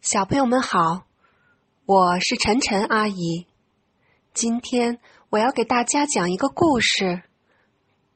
[0.00, 1.06] 小朋友们好，
[1.86, 3.46] 我是晨晨阿姨。
[4.32, 4.98] 今天
[5.30, 7.22] 我要给大家讲一个故事，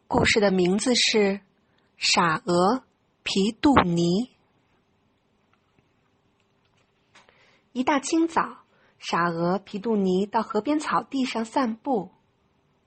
[0.06, 1.18] 故事的名字是
[1.96, 2.84] 《傻鹅
[3.22, 4.02] 皮杜尼》。
[7.72, 8.58] 一大清早，
[8.98, 12.10] 傻鹅皮杜尼到河边草地上散步。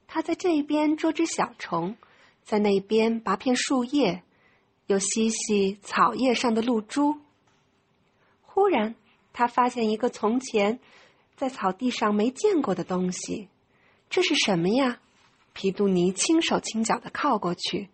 [0.08, 1.96] 他在这边捉只小虫，
[2.44, 4.24] 在那边拔片树叶，
[4.88, 7.20] 又吸吸草叶上的露珠。
[8.54, 8.96] 忽然，
[9.32, 10.80] 他发现一个从前
[11.38, 13.48] 在草地上没见过的东西，
[14.10, 15.00] 这是什么呀？
[15.54, 17.90] 皮杜尼轻手轻脚的靠过去，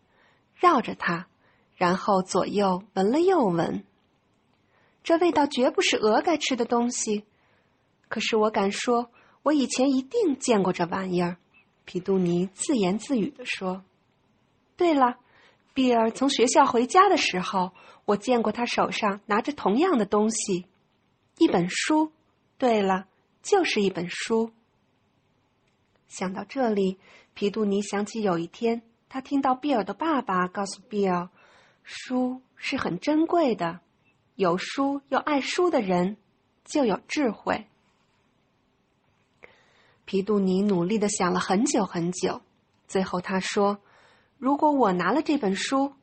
[0.56, 1.28] 绕着它，
[1.76, 3.84] 然后左右闻了又闻。
[5.04, 7.24] 这味道绝不是鹅该吃的东西，
[8.10, 9.12] 可是我敢说，
[9.44, 11.38] 我以前一定见过这玩意儿。
[11.86, 13.84] 皮杜尼自言自语的说
[14.76, 15.18] ：“对了，
[15.77, 17.72] 比尔从学校回家的时候。”
[18.08, 20.66] 我见过他手上拿着同样的东西，
[21.38, 22.13] 一本书。
[22.58, 23.05] 对了，
[23.44, 24.52] 就是一本书。
[26.08, 26.97] 想到这里，
[27.34, 31.28] 皮杜尼想起有一天，他听到比尔的爸爸告诉比尔，
[31.84, 33.81] 书是很珍贵的，
[34.36, 36.16] 有书又爱书的人
[36.64, 37.67] 就有智慧。
[40.06, 42.41] 皮杜尼努力的想了很久很久，
[42.88, 43.80] 最后他说
[44.38, 45.94] ：“如果我拿了这本书，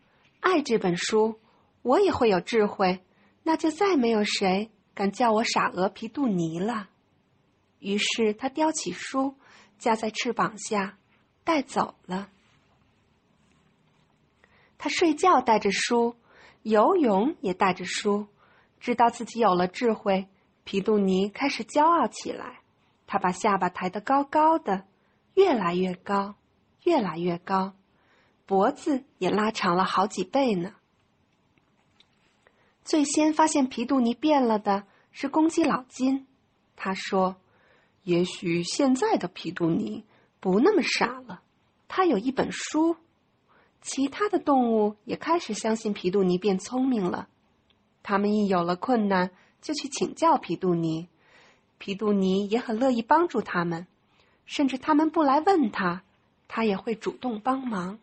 [0.40, 1.40] 爱这本书。”
[1.84, 3.04] 我也会有智慧，
[3.42, 6.88] 那就再没有谁敢叫我傻鹅皮杜尼了。
[7.78, 9.34] 于是他叼起书，
[9.78, 10.96] 架在翅膀下，
[11.44, 12.30] 带走了。
[14.78, 16.16] 他睡觉带着书，
[16.62, 18.28] 游泳也带着书。
[18.80, 20.28] 知道自己有了智慧，
[20.64, 22.60] 皮杜尼开始骄傲起来。
[23.06, 24.86] 他把下巴抬得高高的，
[25.34, 26.36] 越来越高，
[26.84, 27.74] 越来越高，
[28.46, 30.74] 脖子也拉长了好几倍呢。
[32.84, 36.26] 最先发现皮杜尼变了的是公鸡老金，
[36.76, 37.36] 他说
[38.04, 40.04] ：“也许现在的皮杜尼
[40.40, 41.40] 不那么傻了，
[41.88, 42.96] 他有一本书。”
[43.80, 47.28] 其他的动物也开始相信皮杜尼变聪明了，
[48.02, 49.30] 他们一有了困难
[49.60, 51.08] 就去请教皮杜尼，
[51.76, 53.86] 皮杜尼也很乐意帮助他们，
[54.46, 56.02] 甚至他们不来问他，
[56.48, 57.98] 他也会主动帮忙。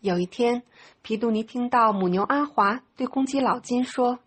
[0.00, 0.62] 有一天，
[1.02, 4.20] 皮杜尼听到母牛阿华对公鸡老金说：“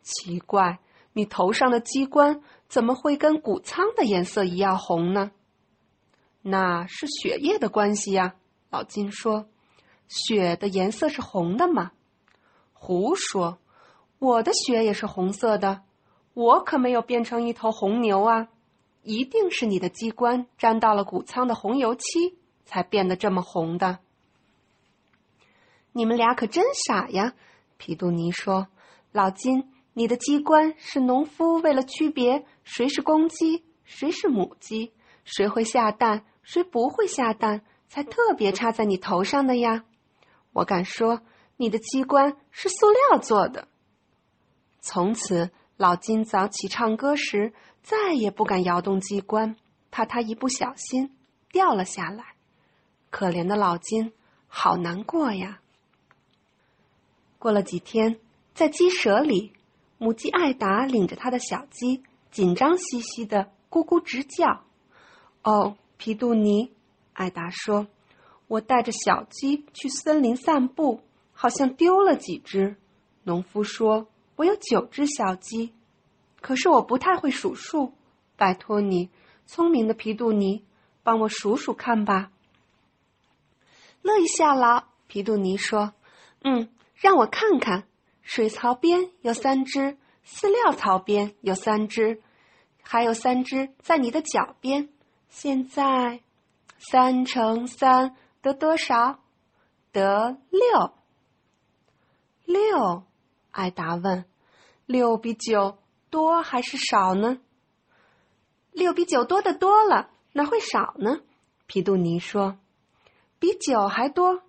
[0.00, 0.78] 奇怪，
[1.12, 5.30] 你头上的鸡冠怎么会跟谷仓的颜色一样红呢
[6.40, 8.36] ？”“那是血液的关系呀。”
[8.70, 9.46] 老金说。
[10.08, 11.92] “血的颜色是红的吗
[12.72, 13.58] ？”“胡说，
[14.18, 15.82] 我的血也是红色的，
[16.32, 18.48] 我可没有变成一头红牛啊！
[19.02, 23.98] 一定是你的鸡冠沾到了谷仓的红油漆，才变得这么红的。”
[25.92, 27.34] 你们俩可真傻呀！
[27.76, 28.68] 皮杜尼说
[29.12, 34.92] ：“老金，你的机关是农夫为了区别谁是公鸡，谁是母鸡，
[35.24, 39.84] 谁会下蛋，谁不会下蛋，才特别插在你头上的呀。
[40.52, 41.22] 我敢说，
[41.56, 43.68] 你的机关是塑料做的。”
[44.80, 49.56] 从此，老金早起唱歌时再也不敢摇动机关，
[49.90, 51.16] 怕他一不小心
[51.50, 52.24] 掉了下来。
[53.10, 54.12] 可怜的老金，
[54.46, 55.60] 好难过呀！
[57.38, 58.18] 过了几天，
[58.52, 59.52] 在鸡舍里，
[59.96, 64.64] 母鸡艾达领着它的小鸡，紧张兮兮的咕咕直叫。
[65.44, 66.72] 哦，皮杜尼，
[67.12, 67.86] 艾达说
[68.48, 71.00] ：“我带着小鸡去森林散步，
[71.32, 72.76] 好像丢了几只。”
[73.22, 75.72] 农夫说：“我有九只小鸡，
[76.40, 77.92] 可是我不太会数数。
[78.36, 79.10] 拜托你，
[79.46, 80.64] 聪明的皮杜尼，
[81.04, 82.32] 帮我数数看吧。”
[84.02, 85.92] 乐一下啦，皮杜尼说
[86.42, 87.86] ：“嗯。”让我看看，
[88.22, 92.20] 水槽边有三只，饲料槽边有三只，
[92.82, 94.88] 还有三只在你的脚边。
[95.28, 96.22] 现在，
[96.78, 99.20] 三乘三得多少？
[99.92, 100.92] 得六。
[102.44, 103.04] 六，
[103.52, 104.24] 艾达问
[104.84, 105.78] ：“六比九
[106.10, 107.38] 多还是少呢？”
[108.72, 111.20] 六比九多的多了，哪会少呢？
[111.66, 112.58] 皮杜尼说
[113.38, 114.42] ：“比九还多。”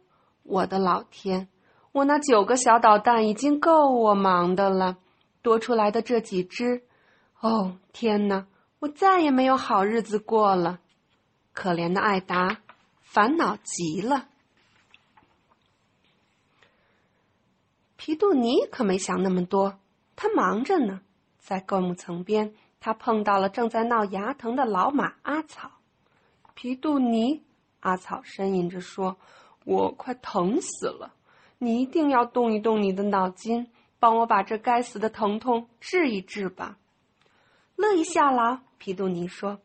[0.43, 1.47] 我的老天！
[1.91, 4.97] 我那九个小捣蛋已经够我忙的了，
[5.41, 6.83] 多出来的这几只，
[7.39, 8.45] 哦天哪！
[8.79, 10.79] 我再也没有好日子过了。
[11.51, 12.61] 可怜的艾达，
[13.01, 14.27] 烦恼极了。
[17.97, 19.79] 皮杜尼可没想那么多，
[20.15, 21.01] 他忙着呢。
[21.39, 25.71] 在灌木丛边，他碰到了正在闹牙疼的老马阿草。
[26.53, 27.43] 皮杜尼，
[27.81, 29.17] 阿草呻吟着说
[29.65, 31.13] ：“我快疼死了。”
[31.59, 33.69] 你一定要动一动你的脑筋，
[33.99, 36.77] 帮我把这该死的疼痛治一治吧。
[37.75, 39.59] 乐意下劳，皮杜尼说：“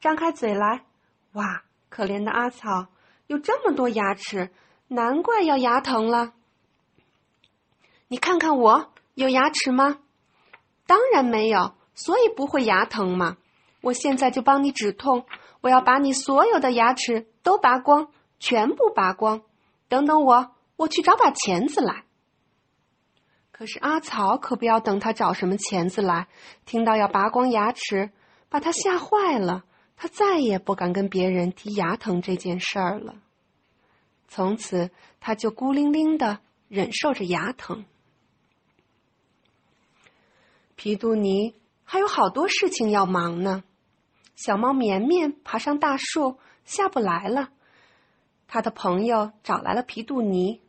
[0.00, 0.84] 张开嘴来，
[1.32, 2.86] 哇，可怜的阿草，
[3.26, 4.50] 有这么多牙齿，
[4.88, 6.32] 难怪要牙疼了。
[8.08, 9.98] 你看看我，有牙齿吗？
[10.86, 13.36] 当然没有，所以不会牙疼嘛。
[13.82, 15.26] 我现在就帮你止痛，
[15.60, 18.08] 我要把你所有的牙齿都拔光，
[18.40, 19.42] 全部拔光。
[19.88, 22.04] 等等我，我去找把钳子来。”
[23.52, 26.26] 可是阿草可不要等他找什么钳子来，
[26.66, 28.10] 听到要拔光牙齿，
[28.48, 29.64] 把他吓坏了。
[29.96, 33.14] 他再也不敢跟别人提牙疼这件事儿了。
[34.26, 34.90] 从此，
[35.20, 37.84] 他就孤零零的忍受着牙疼。
[40.74, 41.54] 皮杜尼
[41.84, 43.62] 还有好多事情要忙呢。
[44.34, 47.50] 小猫绵绵爬上大树，下不来了。
[48.48, 50.60] 他的朋友找来了皮杜尼，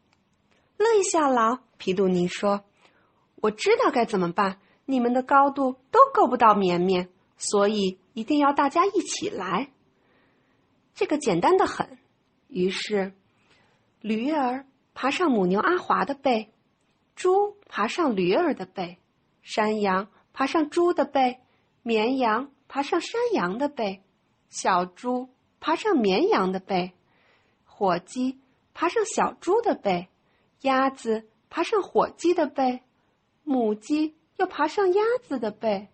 [0.77, 1.59] 乐意效劳。
[1.77, 2.63] 皮杜尼说。
[3.41, 4.59] 我知道该怎么办。
[4.85, 9.71] 你们的高度都够不到绵绵，所以一定要大家一起来。
[10.93, 11.97] 这个简单的很。
[12.47, 13.13] 于是，
[14.01, 16.51] 驴儿爬上母牛阿华的背，
[17.15, 18.97] 猪爬上驴儿的背，
[19.41, 21.39] 山羊爬上猪的背，
[21.81, 24.01] 绵羊爬上山羊的背，
[24.49, 25.29] 小猪
[25.59, 26.93] 爬上绵羊的背，
[27.65, 28.39] 火鸡
[28.73, 30.09] 爬上小猪的背，
[30.65, 32.81] 鸭子爬上火鸡的背。
[33.47, 35.87] 母鸡又爬上鸭子的背，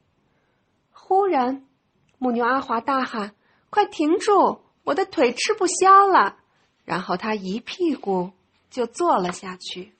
[0.89, 1.67] 忽然，
[2.17, 3.35] 母牛阿华大喊
[3.69, 4.61] ：“快停住！
[4.85, 6.37] 我的腿吃不消了！”
[6.85, 8.31] 然后他一屁股
[8.69, 9.91] 就坐了下去。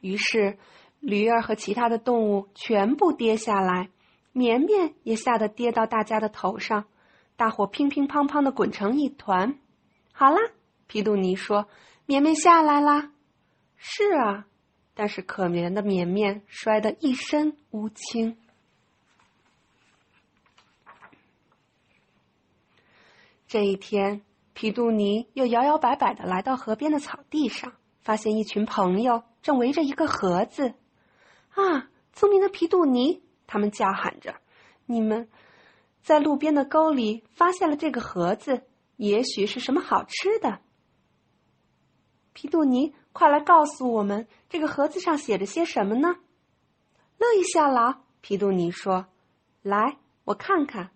[0.00, 0.56] 于是，
[1.00, 3.90] 驴儿和其他的动物全部跌下来，
[4.32, 6.86] 绵绵也吓得跌到大家的头上，
[7.36, 9.58] 大伙乒乒乓乓的滚成一团。
[10.12, 10.38] 好啦，
[10.86, 11.68] 皮杜尼说
[12.06, 13.12] ：“绵绵下来啦。”
[13.76, 14.46] 是啊。
[14.98, 18.38] 但是可怜的绵绵摔得一身乌青。
[23.46, 24.22] 这一天，
[24.54, 30.72] 皮杜尼又摇摇摆摆的来到河边的草地上，发现一群朋友正围着一个盒子。
[31.50, 33.22] 啊，聪明的皮杜尼！
[33.46, 34.36] 他们叫喊着
[34.86, 35.28] ：“你们
[36.00, 38.62] 在路边的沟里发现了这个盒子，
[38.96, 40.60] 也许是什么好吃的。”
[42.36, 42.94] 皮杜尼。
[43.14, 46.16] 快来告诉我们，这个盒子上写着些什么呢？
[47.16, 49.06] 乐意效劳，皮杜尼说
[49.64, 50.90] ：“来，我看看。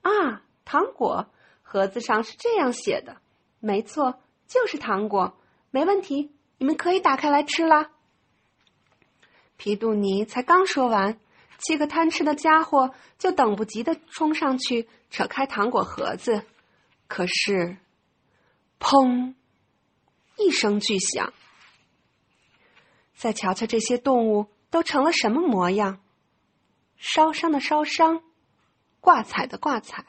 [0.00, 1.26] 啊，糖果，
[1.60, 3.18] 盒子上是这样写的。
[3.58, 5.36] 没错，就是糖果，
[5.70, 6.34] 没问题。
[6.56, 7.90] 你们可以打开来吃啦。”
[9.58, 11.20] 皮杜尼才刚说完，
[11.58, 16.46] 七个贪吃的家伙就等不及的冲上去扯开糖果盒子，
[17.08, 17.76] 可是，
[18.78, 19.34] 砰！
[20.40, 21.32] 一声巨响，
[23.14, 26.00] 再瞧瞧这些动物都成了什么模样？
[26.96, 28.22] 烧伤的烧伤，
[29.00, 30.04] 挂彩的挂彩。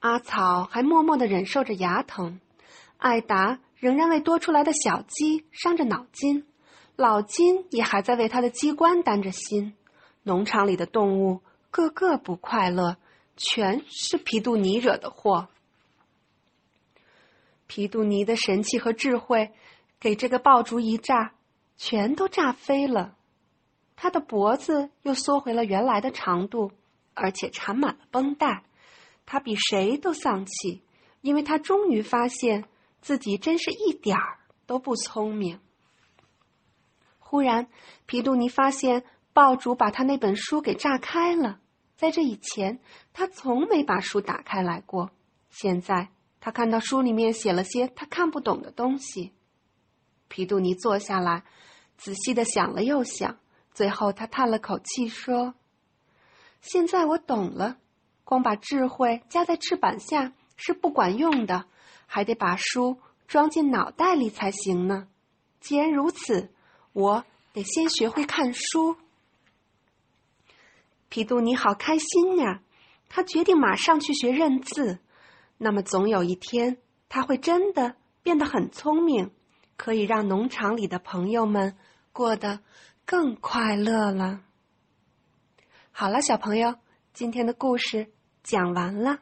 [0.00, 2.40] 阿草还默默的忍受着牙疼，
[2.96, 6.46] 艾达仍然为多出来的小鸡伤着脑筋，
[6.96, 9.74] 老金也还在为他的机关担着心。
[10.22, 11.40] 农场里的动物
[11.70, 12.96] 个个不快乐，
[13.36, 15.48] 全是皮杜尼惹的祸。
[17.68, 19.52] 皮杜尼的神气和智慧，
[20.00, 21.34] 给这个爆竹一炸，
[21.76, 23.14] 全都炸飞了。
[23.94, 26.72] 他的脖子又缩回了原来的长度，
[27.14, 28.64] 而且缠满了绷带。
[29.26, 30.82] 他比谁都丧气，
[31.20, 32.64] 因为他终于发现
[33.02, 35.60] 自己真是一点儿都不聪明。
[37.18, 37.68] 忽然，
[38.06, 39.04] 皮杜尼发现
[39.34, 41.60] 爆竹把他那本书给炸开了。
[41.96, 42.80] 在这以前，
[43.12, 45.10] 他从没把书打开来过。
[45.50, 46.08] 现在。
[46.40, 49.32] 他看到书里面写了些他看不懂的东西。
[50.28, 51.44] 皮杜尼坐下来，
[51.96, 53.38] 仔细的想了又想，
[53.72, 55.54] 最后他叹了口气说
[56.60, 57.78] ：“现在我懂了，
[58.24, 61.66] 光把智慧夹在翅膀下是不管用的，
[62.06, 65.08] 还得把书装进脑袋里才行呢。
[65.60, 66.52] 既然如此，
[66.92, 68.96] 我得先学会看书。”
[71.08, 72.62] 皮杜尼好开心呀！
[73.08, 74.98] 他决定马上去学认字。
[75.58, 79.32] 那么，总有一天，他会真的变得很聪明，
[79.76, 81.76] 可以让农场里的朋友们
[82.12, 82.60] 过得
[83.04, 84.40] 更快乐了。
[85.90, 86.76] 好了，小朋友，
[87.12, 88.12] 今天的故事
[88.42, 89.18] 讲完了。